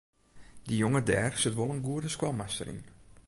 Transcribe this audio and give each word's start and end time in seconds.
Dy 0.67 0.75
jonge 0.81 1.01
dêr 1.09 1.31
sit 1.41 1.57
wol 1.57 1.73
in 1.75 1.85
goede 1.87 2.09
skoalmaster 2.11 2.67
yn. 2.73 2.81